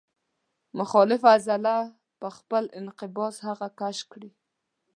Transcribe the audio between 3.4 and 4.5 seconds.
هغه کش کړي.